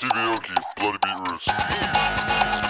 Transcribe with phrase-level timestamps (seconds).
[0.00, 2.69] Stevie Aoki, Bloody Beetroots.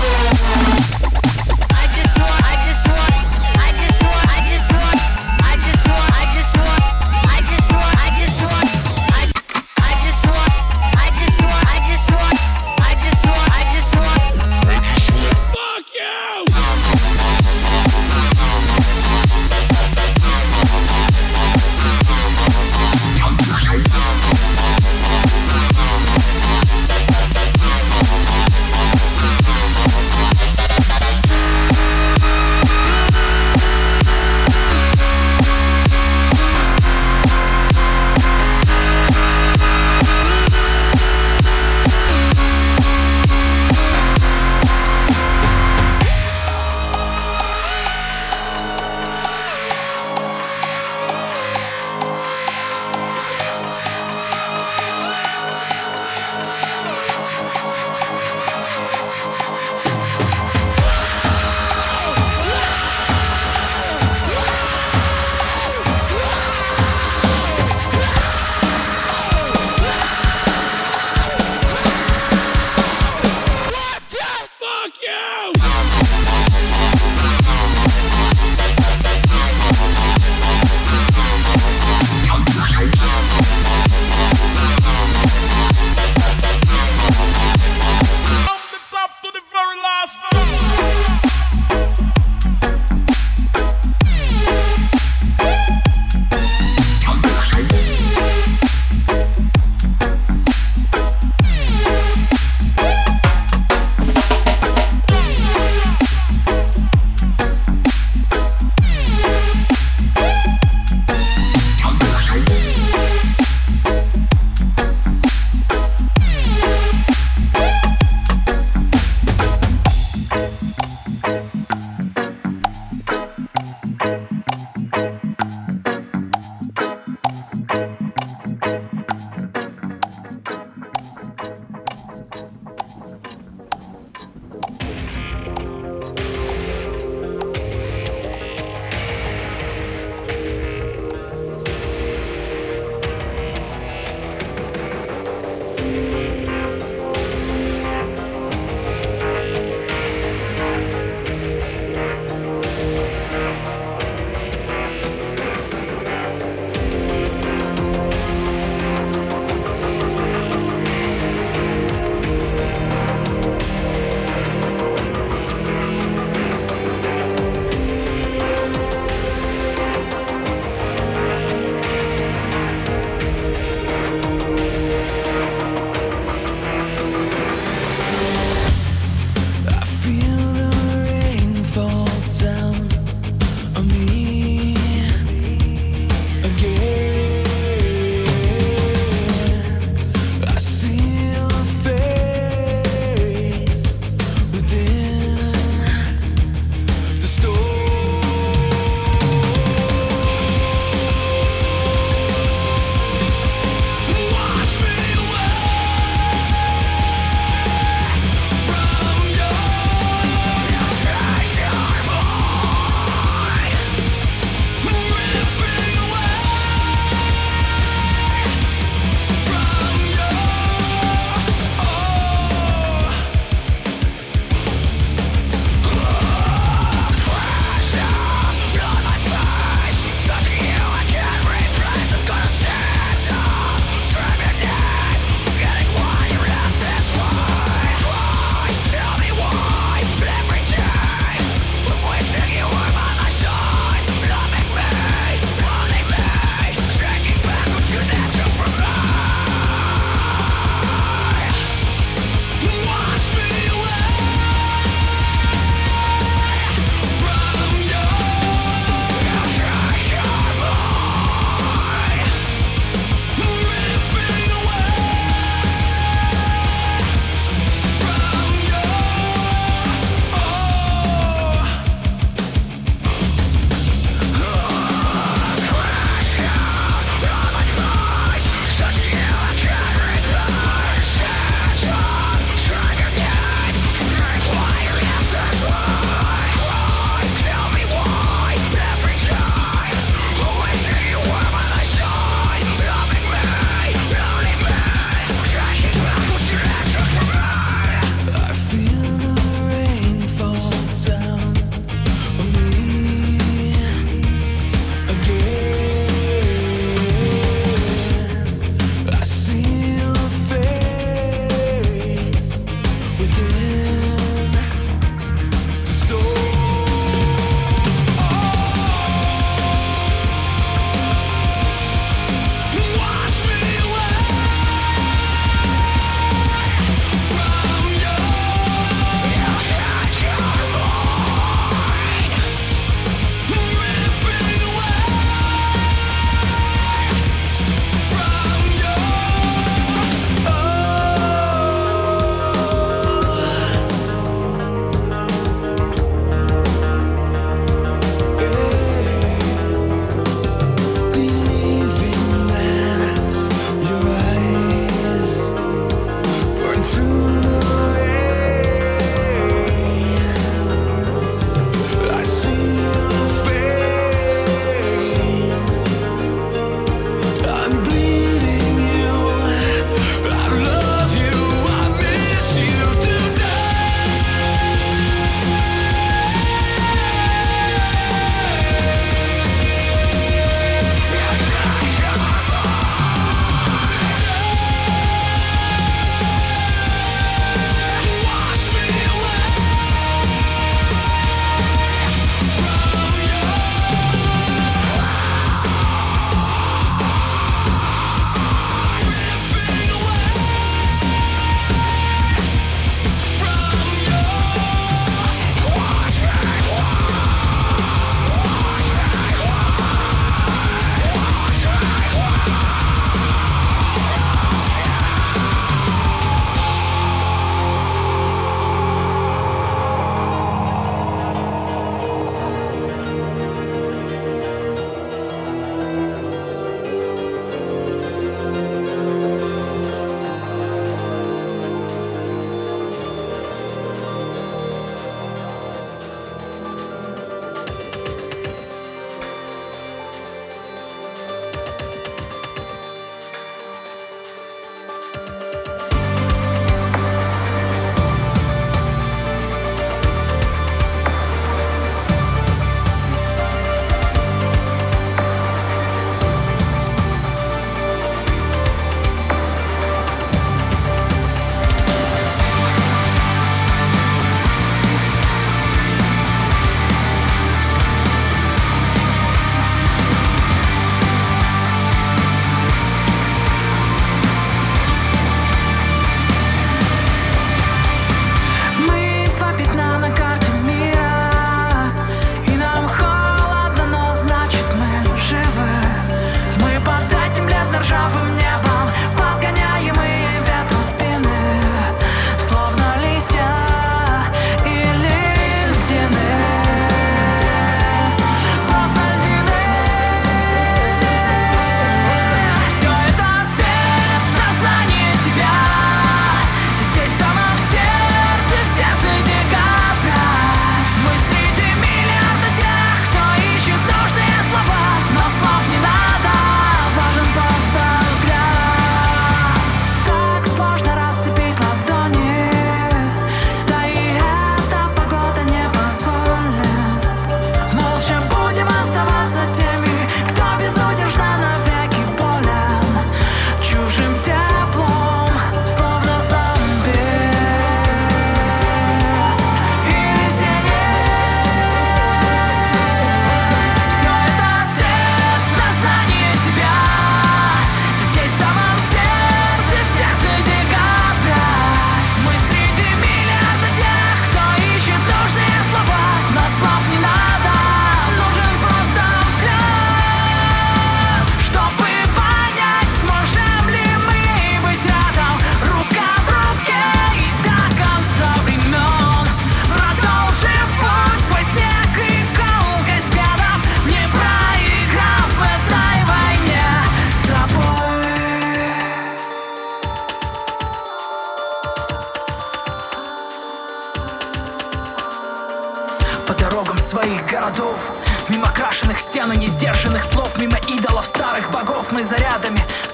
[0.00, 0.77] Want.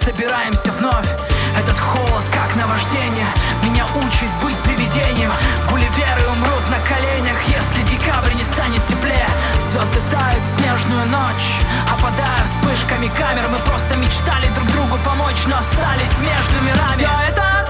[0.04, 1.08] Собираемся вновь.
[1.56, 3.26] Этот холод как наваждение
[3.62, 5.30] Меня учит быть привидением.
[5.70, 9.26] Гулливеры умрут на коленях Если декабрь не станет теплее.
[9.70, 13.48] Звезды тают в снежную ночь Опадая вспышками камер.
[13.48, 16.96] Мы просто мечтали друг другу помочь Но остались между мирами.
[16.96, 17.63] Все это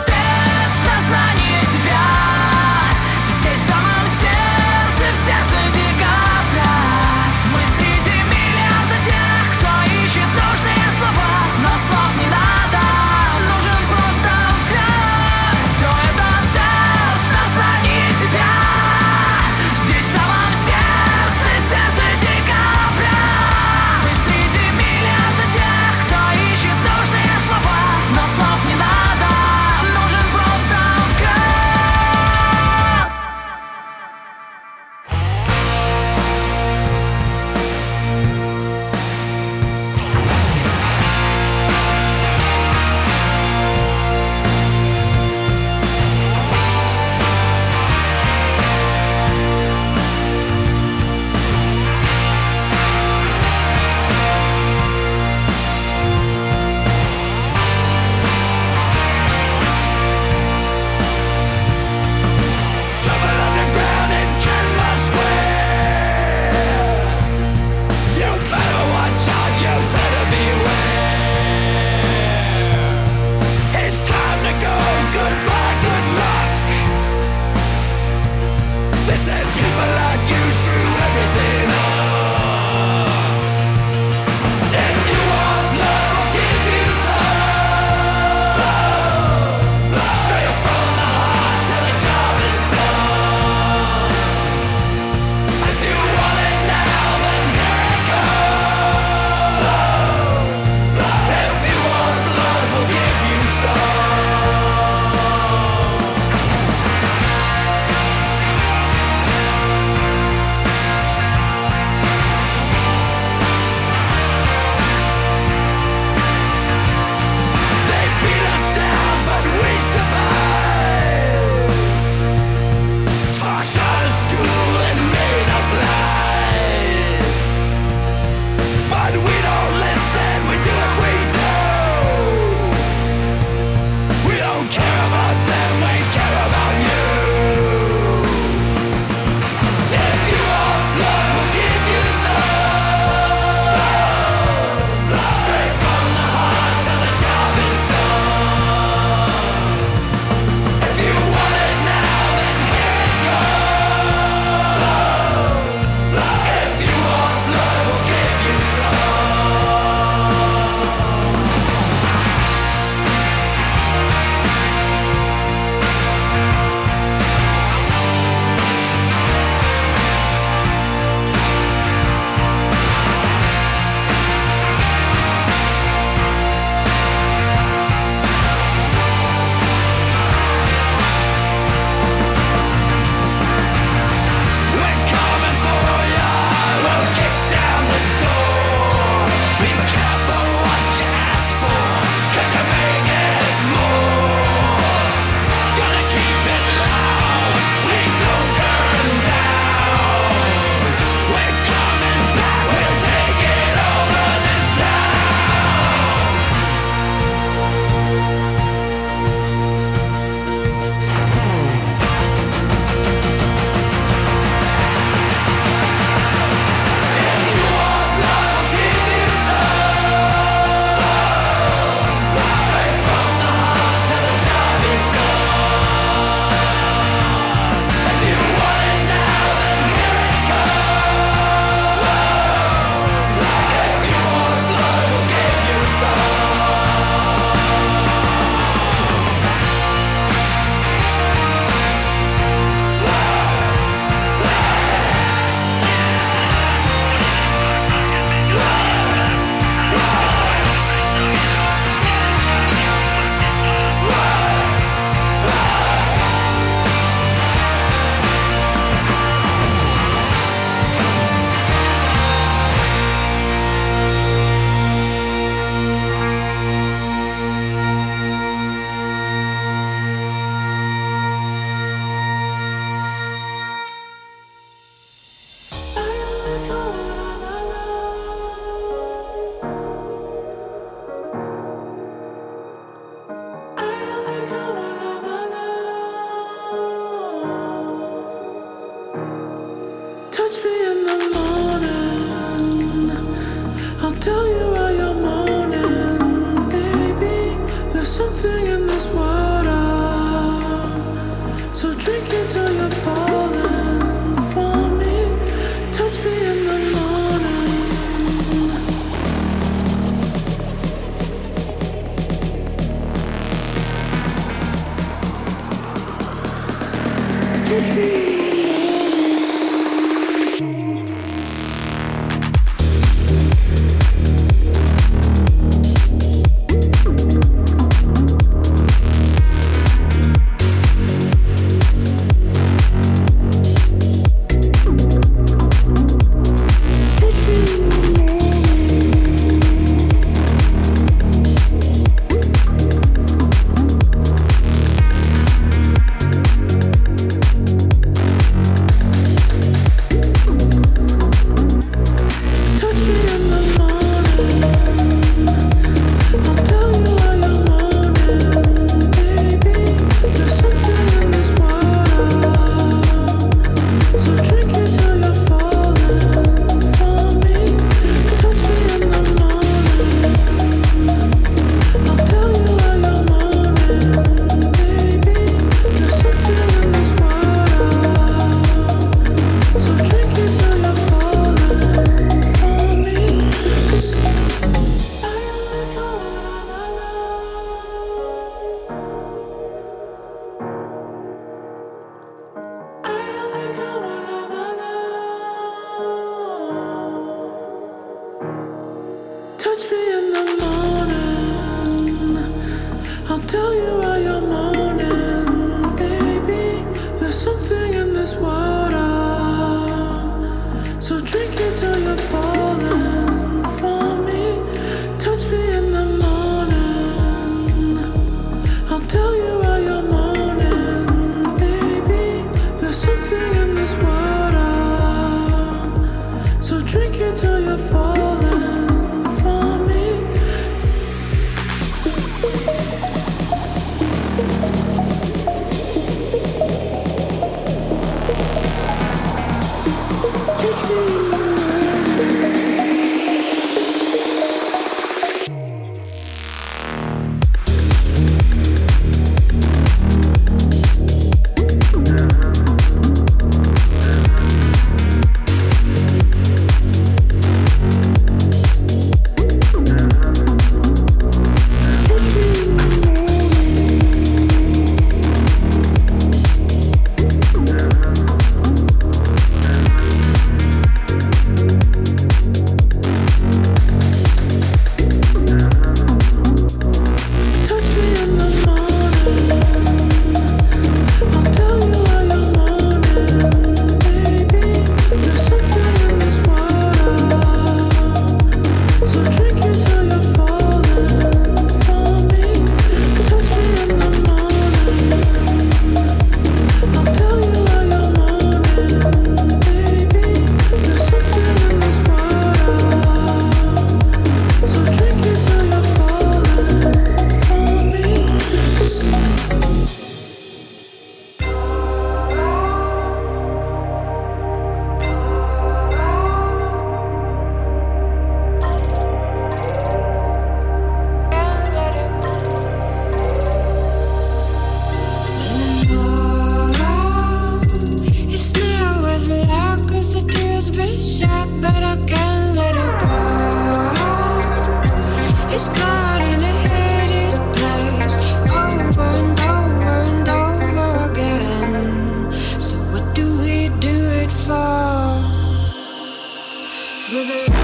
[547.12, 547.63] With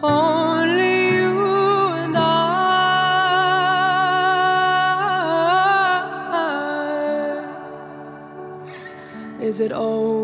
[0.01, 1.37] Only you
[2.01, 2.23] and I.
[9.39, 10.16] Is it all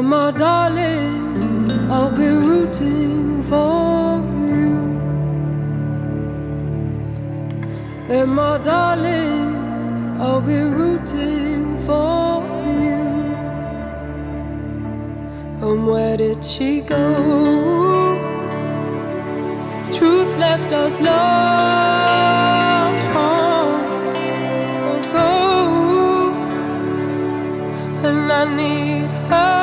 [0.00, 4.98] My darling, I'll be rooting for you.
[8.06, 9.56] Then, my darling,
[10.20, 13.02] I'll be rooting for you.
[15.66, 17.04] And where did she go?
[19.92, 22.94] Truth left us long
[24.96, 26.32] ago,
[28.06, 29.57] and I need her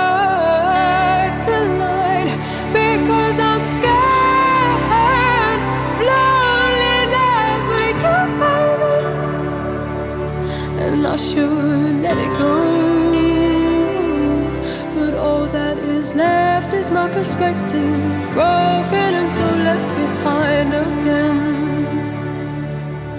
[17.16, 21.40] perspective, broken and so left behind again.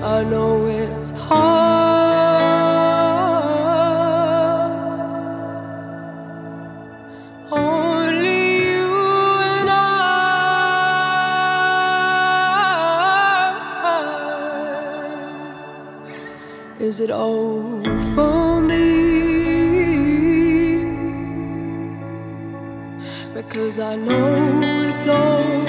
[0.04, 1.46] I know it's hard.
[7.50, 8.86] Only you
[9.54, 9.76] and I.
[16.78, 17.82] Is it all
[23.56, 25.65] Because I know it's all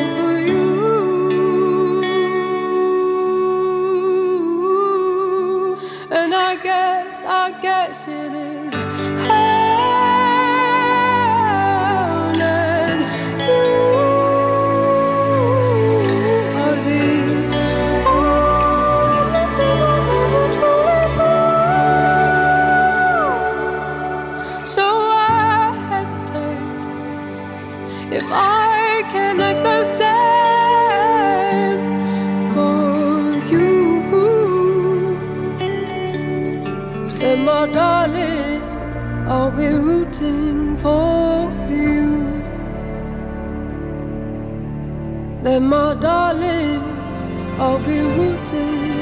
[45.48, 46.84] Then, my darling,
[47.58, 48.97] I'll be rooting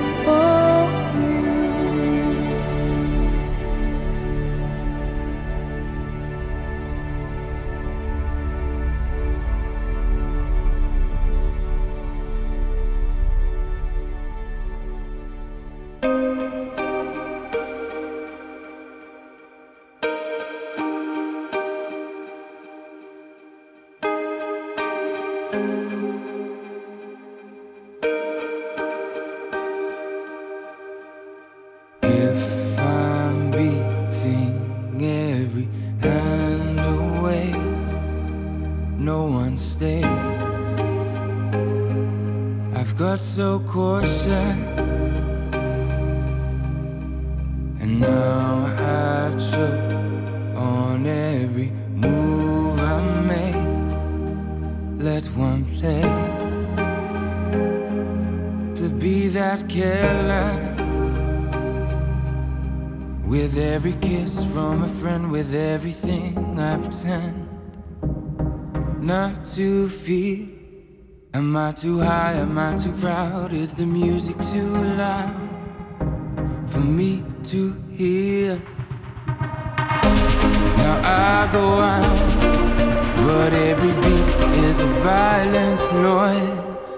[43.75, 44.29] cautious,
[47.81, 49.91] and now I choke
[50.55, 53.63] on every move I make.
[55.03, 56.03] Let one play
[58.75, 60.73] to be that careless.
[63.25, 67.49] With every kiss from a friend, with everything I pretend
[69.01, 70.54] not to feel.
[71.35, 72.31] Am I too high?
[72.35, 73.51] Am I too proud?
[73.51, 75.35] Is the music too loud
[76.65, 78.61] for me to hear?
[80.77, 82.03] Now I go on,
[83.27, 84.27] but every beat
[84.63, 86.91] is a violent noise.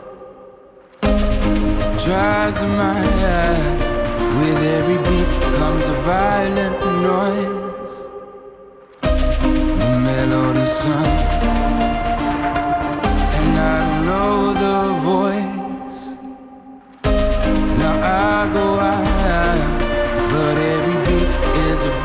[2.04, 3.02] Tries in my
[3.42, 3.74] eye.
[4.38, 7.94] With every beat comes a violent noise.
[9.02, 11.67] The melody's sung,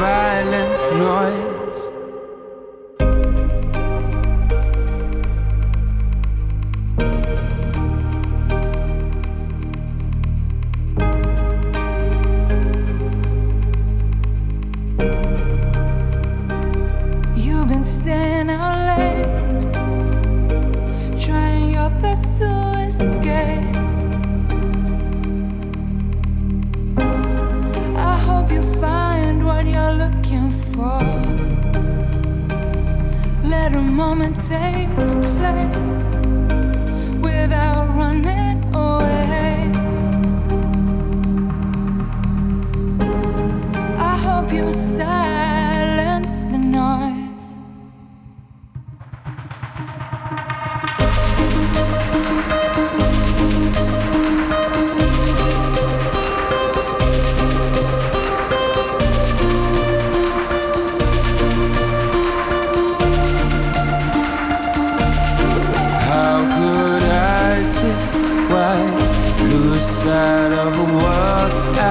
[0.02, 1.51] violent noise.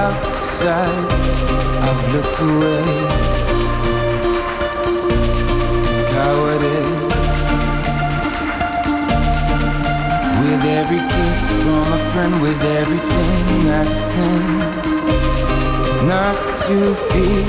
[0.00, 1.06] Outside?
[1.86, 2.86] I've looked away.
[6.12, 7.44] Cowardice.
[10.40, 14.46] With every kiss from a friend, with everything I've seen.
[16.12, 16.76] Not to
[17.08, 17.48] feel.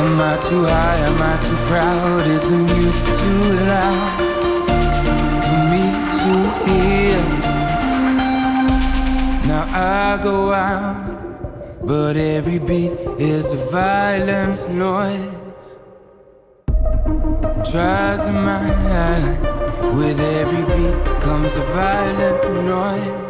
[0.00, 0.98] Am I too high?
[1.08, 2.26] Am I too proud?
[2.26, 4.30] Is the music too loud?
[5.50, 5.84] for me
[6.18, 6.32] to
[6.64, 7.22] hear.
[9.48, 11.09] Now I go out,
[11.90, 15.76] but every beat is a violent noise.
[17.68, 18.62] Tries in my
[19.08, 23.29] eye, with every beat comes a violent noise.